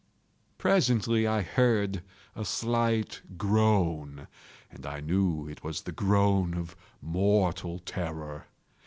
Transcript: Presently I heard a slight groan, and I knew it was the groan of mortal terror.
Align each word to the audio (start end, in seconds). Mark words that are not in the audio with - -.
Presently 0.57 1.27
I 1.27 1.43
heard 1.43 2.01
a 2.35 2.43
slight 2.43 3.21
groan, 3.37 4.27
and 4.71 4.83
I 4.87 4.99
knew 4.99 5.47
it 5.47 5.63
was 5.63 5.81
the 5.83 5.91
groan 5.91 6.55
of 6.55 6.75
mortal 7.03 7.77
terror. 7.77 8.47